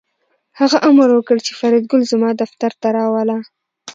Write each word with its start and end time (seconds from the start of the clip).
هغه 0.59 0.77
امر 0.89 1.09
وکړ 1.13 1.37
چې 1.45 1.51
فریدګل 1.59 2.01
زما 2.11 2.29
دفتر 2.41 2.71
ته 2.81 2.87
راوله 2.97 3.37